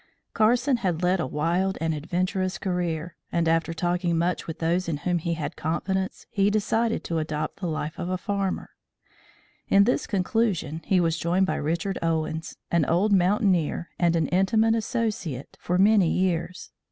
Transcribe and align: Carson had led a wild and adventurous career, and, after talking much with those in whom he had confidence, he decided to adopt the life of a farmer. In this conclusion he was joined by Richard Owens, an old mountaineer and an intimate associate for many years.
Carson 0.33 0.77
had 0.77 1.03
led 1.03 1.19
a 1.19 1.27
wild 1.27 1.77
and 1.79 1.93
adventurous 1.93 2.57
career, 2.57 3.15
and, 3.31 3.47
after 3.47 3.71
talking 3.71 4.17
much 4.17 4.47
with 4.47 4.57
those 4.57 4.89
in 4.89 4.97
whom 4.97 5.19
he 5.19 5.35
had 5.35 5.55
confidence, 5.55 6.25
he 6.31 6.49
decided 6.49 7.03
to 7.03 7.19
adopt 7.19 7.57
the 7.59 7.67
life 7.67 7.99
of 7.99 8.09
a 8.09 8.17
farmer. 8.17 8.71
In 9.69 9.83
this 9.83 10.07
conclusion 10.07 10.81
he 10.85 10.99
was 10.99 11.19
joined 11.19 11.45
by 11.45 11.57
Richard 11.57 11.99
Owens, 12.01 12.57
an 12.71 12.83
old 12.85 13.13
mountaineer 13.13 13.91
and 13.99 14.15
an 14.15 14.27
intimate 14.29 14.73
associate 14.73 15.55
for 15.61 15.77
many 15.77 16.09
years. 16.09 16.71